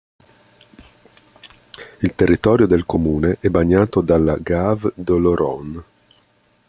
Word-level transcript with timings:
Il 1.99 2.15
territorio 2.15 2.65
del 2.65 2.87
comune 2.87 3.37
è 3.39 3.49
bagnato 3.49 4.01
dalla 4.01 4.35
gave 4.39 4.91
d'Oloron. 4.95 5.83